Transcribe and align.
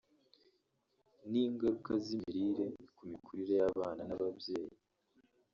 n’ingaruka 1.29 1.91
z’imirire 2.05 2.65
ku 2.95 3.01
mikurire 3.09 3.53
y’abana 3.61 4.01
n’ababyeyi 4.05 4.75